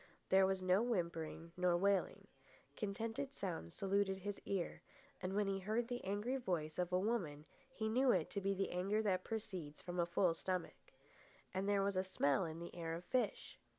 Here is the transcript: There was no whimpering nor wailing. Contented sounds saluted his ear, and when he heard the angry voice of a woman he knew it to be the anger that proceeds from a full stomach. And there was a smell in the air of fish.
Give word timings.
There 0.29 0.47
was 0.47 0.63
no 0.63 0.81
whimpering 0.81 1.51
nor 1.55 1.77
wailing. 1.77 2.25
Contented 2.75 3.31
sounds 3.31 3.75
saluted 3.75 4.17
his 4.17 4.41
ear, 4.45 4.81
and 5.21 5.33
when 5.35 5.45
he 5.45 5.59
heard 5.59 5.87
the 5.87 6.03
angry 6.03 6.37
voice 6.37 6.79
of 6.79 6.91
a 6.91 6.97
woman 6.97 7.45
he 7.71 7.87
knew 7.87 8.09
it 8.11 8.31
to 8.31 8.41
be 8.41 8.55
the 8.55 8.71
anger 8.71 9.03
that 9.03 9.23
proceeds 9.23 9.79
from 9.79 9.99
a 9.99 10.07
full 10.07 10.33
stomach. 10.33 10.91
And 11.53 11.69
there 11.69 11.83
was 11.83 11.97
a 11.97 12.03
smell 12.03 12.45
in 12.45 12.57
the 12.57 12.73
air 12.73 12.95
of 12.95 13.05
fish. 13.05 13.59